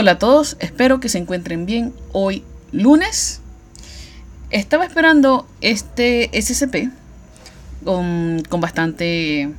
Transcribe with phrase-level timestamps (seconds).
[0.00, 3.42] Hola a todos, espero que se encuentren bien hoy lunes.
[4.48, 6.88] Estaba esperando este SCP
[7.84, 9.50] con, bastante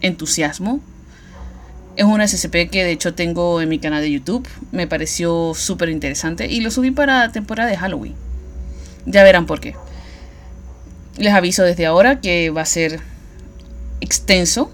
[0.00, 0.80] entusiasmo.
[1.94, 4.48] Es un SCP que de hecho tengo en mi canal de YouTube.
[4.72, 8.16] Me pareció súper interesante y lo subí para temporada de Halloween.
[9.06, 9.76] Ya verán por qué.
[11.18, 12.98] Les aviso desde ahora que va a ser
[14.00, 14.72] extenso.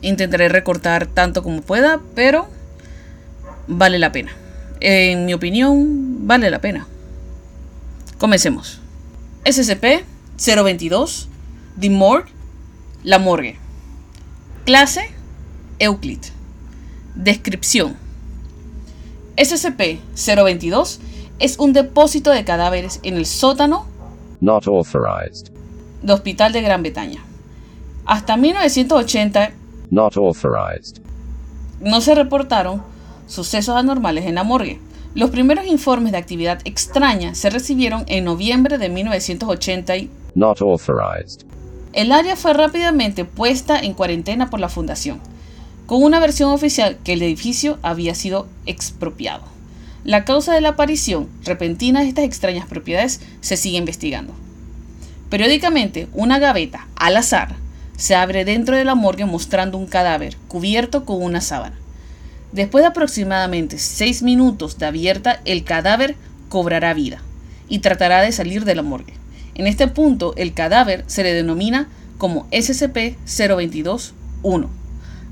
[0.00, 2.54] Intentaré recortar tanto como pueda, pero
[3.66, 4.32] vale la pena.
[4.80, 6.86] En mi opinión, vale la pena.
[8.18, 8.80] Comencemos.
[9.44, 11.26] SCP-022,
[11.80, 12.30] The Morgue,
[13.02, 13.56] La Morgue.
[14.64, 15.10] Clase,
[15.78, 16.20] Euclid.
[17.14, 17.96] Descripción.
[19.36, 20.98] SCP-022
[21.38, 23.86] es un depósito de cadáveres en el sótano
[24.40, 25.48] Not authorized.
[26.02, 27.20] de Hospital de Gran Bretaña.
[28.06, 29.50] Hasta 1980
[29.90, 30.98] Not authorized.
[31.80, 32.82] no se reportaron
[33.26, 34.80] sucesos anormales en la morgue.
[35.14, 41.40] Los primeros informes de actividad extraña se recibieron en noviembre de 1980 y Not authorized.
[41.94, 45.20] el área fue rápidamente puesta en cuarentena por la fundación,
[45.86, 49.44] con una versión oficial que el edificio había sido expropiado.
[50.04, 54.34] La causa de la aparición repentina de estas extrañas propiedades se sigue investigando.
[55.30, 57.56] Periódicamente, una gaveta, al azar,
[57.96, 61.76] se abre dentro de la morgue mostrando un cadáver cubierto con una sábana.
[62.52, 66.16] Después de aproximadamente 6 minutos de abierta, el cadáver
[66.48, 67.20] cobrará vida
[67.68, 69.12] y tratará de salir de la morgue.
[69.54, 71.88] En este punto, el cadáver se le denomina
[72.18, 74.68] como SCP-022-1.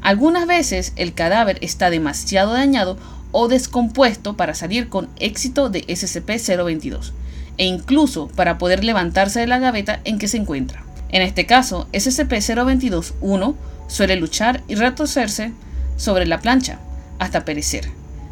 [0.03, 2.99] Algunas veces el cadáver está demasiado dañado
[3.33, 7.13] o descompuesto para salir con éxito de SCP-022
[7.57, 10.85] e incluso para poder levantarse de la gaveta en que se encuentra.
[11.11, 13.55] En este caso, SCP-022-1
[13.87, 15.53] suele luchar y retorcerse
[15.97, 16.81] sobre la plancha
[17.25, 17.89] hasta perecer.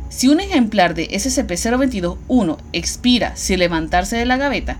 [0.09, 4.77] Si un ejemplar de SCP-022-1 expira sin levantarse de la gaveta,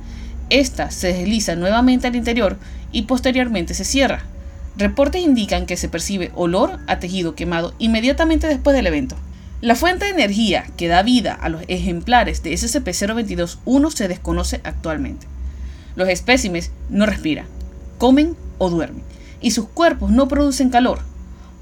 [0.51, 2.59] ésta se desliza nuevamente al interior
[2.93, 4.25] y posteriormente se cierra.
[4.77, 9.17] Reportes indican que se percibe olor a tejido quemado inmediatamente después del evento.
[9.63, 15.27] La fuente de energía que da vida a los ejemplares de SCP-022-1 se desconoce actualmente.
[15.95, 17.47] Los espécimes no respiran,
[17.99, 19.05] comen o duermen,
[19.41, 21.01] y sus cuerpos no producen calor.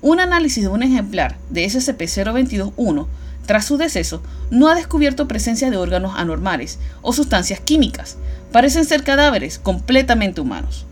[0.02, 3.06] Un análisis de un ejemplar de SCP-022-1
[3.46, 8.16] tras su deceso no ha descubierto presencia de órganos anormales o sustancias químicas.
[8.52, 10.86] Parecen ser cadáveres completamente humanos.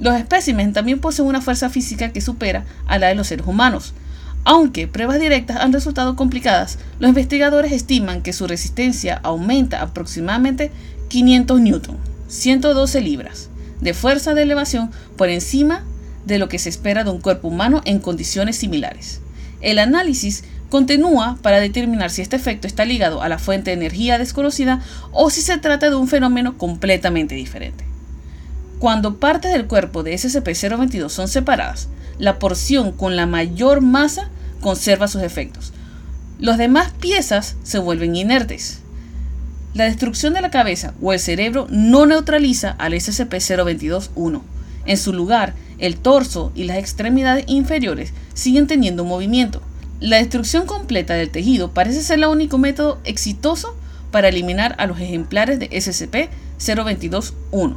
[0.00, 3.92] Los espécimes también poseen una fuerza física que supera a la de los seres humanos.
[4.44, 10.72] Aunque pruebas directas han resultado complicadas, los investigadores estiman que su resistencia aumenta aproximadamente
[11.08, 11.96] 500 newton,
[12.28, 13.50] 112 libras,
[13.80, 15.84] de fuerza de elevación por encima
[16.24, 19.20] de lo que se espera de un cuerpo humano en condiciones similares.
[19.60, 24.18] El análisis continúa para determinar si este efecto está ligado a la fuente de energía
[24.18, 24.80] desconocida
[25.12, 27.84] o si se trata de un fenómeno completamente diferente.
[28.78, 31.88] Cuando partes del cuerpo de SCP-022 son separadas,
[32.18, 34.30] la porción con la mayor masa
[34.60, 35.72] conserva sus efectos.
[36.38, 38.80] Las demás piezas se vuelven inertes.
[39.74, 44.40] La destrucción de la cabeza o el cerebro no neutraliza al SCP-022-1.
[44.86, 49.62] En su lugar, el torso y las extremidades inferiores siguen teniendo movimiento.
[49.98, 53.74] La destrucción completa del tejido parece ser el único método exitoso
[54.10, 57.76] para eliminar a los ejemplares de SCP-022-1.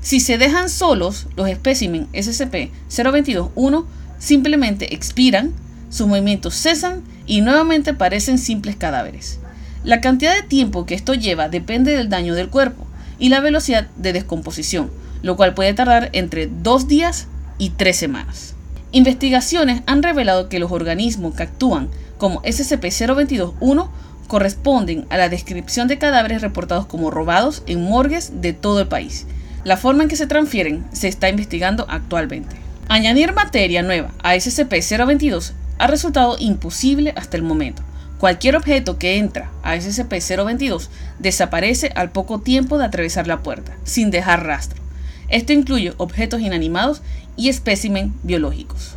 [0.00, 3.84] Si se dejan solos, los espécimen SCP-022-1
[4.18, 5.52] simplemente expiran,
[5.90, 9.38] sus movimientos cesan y nuevamente parecen simples cadáveres.
[9.84, 12.86] La cantidad de tiempo que esto lleva depende del daño del cuerpo
[13.18, 14.90] y la velocidad de descomposición,
[15.22, 18.54] lo cual puede tardar entre dos días y tres semanas.
[18.92, 23.88] Investigaciones han revelado que los organismos que actúan como SCP-022-1
[24.28, 29.26] corresponden a la descripción de cadáveres reportados como robados en morgues de todo el país.
[29.64, 32.56] La forma en que se transfieren se está investigando actualmente.
[32.88, 37.82] Añadir materia nueva a SCP-022 ha resultado imposible hasta el momento.
[38.18, 40.88] Cualquier objeto que entra a SCP-022
[41.18, 44.80] desaparece al poco tiempo de atravesar la puerta, sin dejar rastro.
[45.28, 47.02] Esto incluye objetos inanimados
[47.36, 48.92] y espécimen biológicos.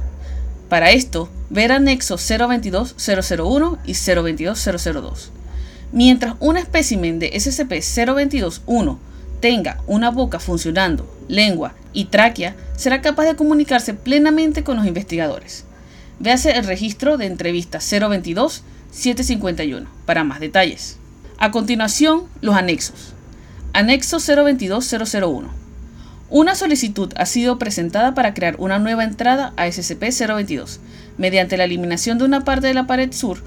[0.69, 5.29] Para esto, ver anexos 022-001 y 022-002.
[5.91, 8.97] Mientras un espécimen de SCP-022-1
[9.39, 15.65] tenga una boca funcionando, lengua y tráquea, será capaz de comunicarse plenamente con los investigadores.
[16.19, 20.97] Véase el registro de entrevista 022-751 para más detalles.
[21.37, 23.13] A continuación, los anexos.
[23.73, 25.64] Anexo 022-001.
[26.29, 30.79] Una solicitud ha sido presentada para crear una nueva entrada a SCP-022.
[31.17, 33.39] Mediante la eliminación de una parte de la pared sur,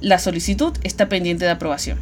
[0.00, 1.98] La solicitud está pendiente de aprobación.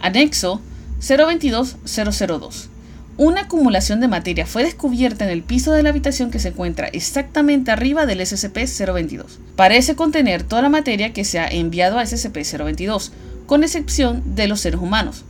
[0.00, 0.60] Anexo
[1.00, 2.68] 022002.
[3.16, 6.88] Una acumulación de materia fue descubierta en el piso de la habitación que se encuentra
[6.88, 9.26] exactamente arriba del SCP-022.
[9.54, 13.10] Parece contener toda la materia que se ha enviado a SCP-022,
[13.46, 15.24] con excepción de los seres humanos.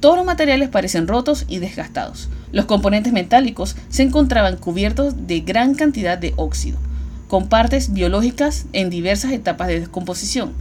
[0.00, 2.28] Todos los materiales parecen rotos y desgastados.
[2.52, 6.78] Los componentes metálicos se encontraban cubiertos de gran cantidad de óxido,
[7.26, 10.52] con partes biológicas en diversas etapas de descomposición.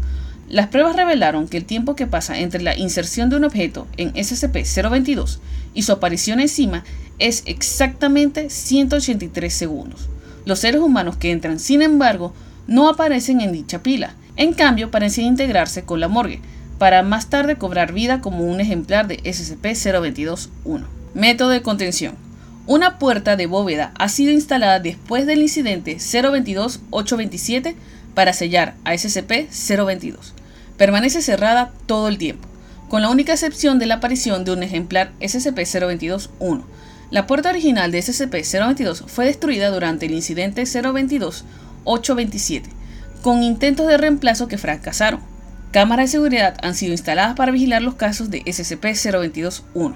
[0.50, 4.14] Las pruebas revelaron que el tiempo que pasa entre la inserción de un objeto en
[4.14, 5.38] SCP-022
[5.76, 6.84] y su aparición encima
[7.20, 10.08] es exactamente 183 segundos.
[10.46, 12.34] Los seres humanos que entran, sin embargo,
[12.66, 14.16] no aparecen en dicha pila.
[14.36, 16.42] En cambio, parecen integrarse con la morgue,
[16.78, 20.86] para más tarde cobrar vida como un ejemplar de SCP-022-1.
[21.14, 22.16] Método de contención.
[22.68, 27.76] Una puerta de bóveda ha sido instalada después del incidente 022-827
[28.14, 30.18] para sellar a SCP-022.
[30.76, 32.48] Permanece cerrada todo el tiempo,
[32.90, 36.64] con la única excepción de la aparición de un ejemplar SCP-022-1.
[37.10, 42.64] La puerta original de SCP-022 fue destruida durante el incidente 022-827,
[43.22, 45.37] con intentos de reemplazo que fracasaron.
[45.72, 49.96] Cámaras de seguridad han sido instaladas para vigilar los casos de SCP-022-1.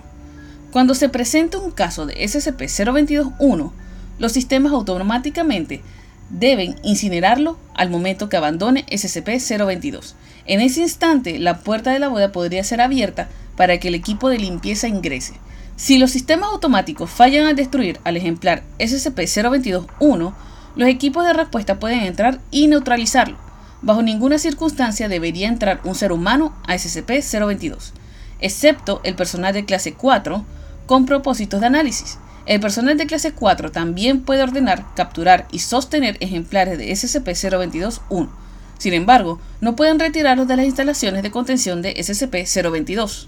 [0.72, 3.72] Cuando se presenta un caso de SCP-022-1,
[4.20, 5.82] los sistemas automáticamente
[6.30, 10.14] deben incinerarlo al momento que abandone SCP-022.
[10.46, 14.30] En ese instante, la puerta de la boda podría ser abierta para que el equipo
[14.30, 15.34] de limpieza ingrese.
[15.78, 20.34] Si los sistemas automáticos fallan al destruir al ejemplar SCP-022-1,
[20.76, 23.51] los equipos de respuesta pueden entrar y neutralizarlo.
[23.82, 27.92] Bajo ninguna circunstancia debería entrar un ser humano a SCP-022,
[28.40, 30.46] excepto el personal de clase 4
[30.86, 32.20] con propósitos de análisis.
[32.46, 38.30] El personal de clase 4 también puede ordenar, capturar y sostener ejemplares de SCP-022-1.
[38.78, 43.28] Sin embargo, no pueden retirarlos de las instalaciones de contención de SCP-022.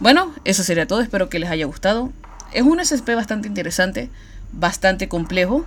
[0.00, 2.12] Bueno, eso sería todo, espero que les haya gustado.
[2.52, 4.10] Es un SCP bastante interesante,
[4.52, 5.64] bastante complejo.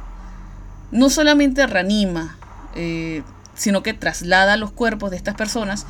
[0.91, 2.37] No solamente reanima,
[2.75, 3.23] eh,
[3.55, 5.85] sino que traslada los cuerpos de estas personas,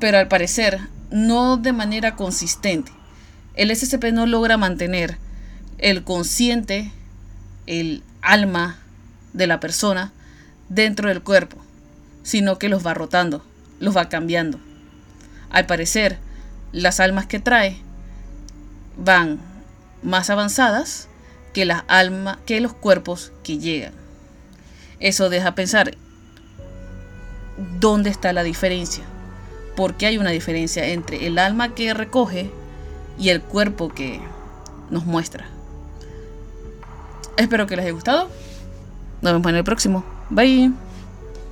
[0.00, 0.80] pero al parecer
[1.10, 2.92] no de manera consistente.
[3.54, 5.18] El SCP no logra mantener
[5.78, 6.92] el consciente,
[7.66, 8.78] el alma
[9.32, 10.12] de la persona
[10.68, 11.56] dentro del cuerpo,
[12.22, 13.44] sino que los va rotando,
[13.80, 14.60] los va cambiando.
[15.50, 16.18] Al parecer,
[16.72, 17.78] las almas que trae
[18.96, 19.38] van
[20.02, 21.08] más avanzadas
[21.54, 23.92] que las almas, que los cuerpos que llegan.
[25.00, 25.96] Eso deja pensar
[27.80, 29.04] dónde está la diferencia.
[29.76, 32.50] Porque hay una diferencia entre el alma que recoge
[33.18, 34.20] y el cuerpo que
[34.90, 35.46] nos muestra.
[37.36, 38.28] Espero que les haya gustado.
[39.22, 40.04] Nos vemos en el próximo.
[40.30, 40.87] Bye.